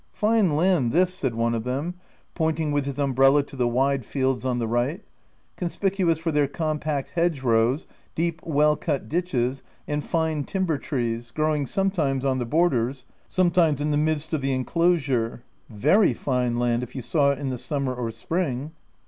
[0.11, 1.93] "Fine land this/' said one of them,
[2.33, 2.99] pointing 306 THE TENANT with his
[3.37, 5.03] umbrella to the wide fields on the right,
[5.57, 7.85] conspicuous for their compact hedge rows,
[8.15, 13.79] deep, well cut ditches, and fine timber trees, growing sometimes on the borders, some times
[13.79, 17.57] in the midst of the enclosure;— "very fine land, if you saw it in the
[17.59, 18.71] summer or spring."